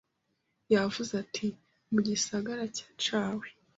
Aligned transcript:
Yavuze 0.73 1.11
ati 1.23 1.47
Mu 1.91 1.99
gisagara 2.07 2.63
cawe 3.03 3.47